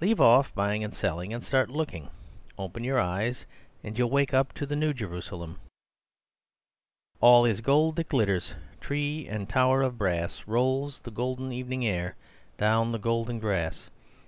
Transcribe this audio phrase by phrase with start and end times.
[0.00, 2.08] Leave off buying and selling, and start looking!
[2.56, 3.44] Open your eyes,
[3.82, 5.58] and you'll wake up in the New Jerusalem.
[7.20, 12.14] "All is gold that glitters— Tree and tower of brass; Rolls the golden evening air
[12.56, 13.90] Down the golden grass.